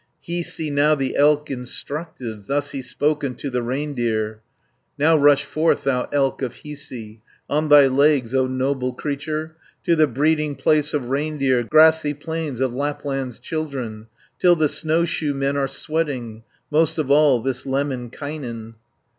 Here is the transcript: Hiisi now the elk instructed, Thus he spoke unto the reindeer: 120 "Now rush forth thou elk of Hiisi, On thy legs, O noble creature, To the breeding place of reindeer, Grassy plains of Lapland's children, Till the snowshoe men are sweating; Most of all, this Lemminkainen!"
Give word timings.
Hiisi 0.27 0.71
now 0.71 0.95
the 0.95 1.15
elk 1.15 1.51
instructed, 1.51 2.45
Thus 2.47 2.71
he 2.71 2.81
spoke 2.81 3.23
unto 3.23 3.51
the 3.51 3.61
reindeer: 3.61 4.41
120 4.95 4.95
"Now 4.97 5.15
rush 5.15 5.43
forth 5.43 5.83
thou 5.83 6.09
elk 6.11 6.41
of 6.41 6.53
Hiisi, 6.63 7.19
On 7.47 7.69
thy 7.69 7.85
legs, 7.85 8.33
O 8.33 8.47
noble 8.47 8.93
creature, 8.95 9.57
To 9.83 9.95
the 9.95 10.07
breeding 10.07 10.55
place 10.55 10.95
of 10.95 11.09
reindeer, 11.11 11.61
Grassy 11.61 12.15
plains 12.15 12.61
of 12.61 12.73
Lapland's 12.73 13.37
children, 13.39 14.07
Till 14.39 14.55
the 14.55 14.69
snowshoe 14.69 15.35
men 15.35 15.55
are 15.55 15.67
sweating; 15.67 16.41
Most 16.71 16.97
of 16.97 17.11
all, 17.11 17.39
this 17.39 17.67
Lemminkainen!" 17.67 18.73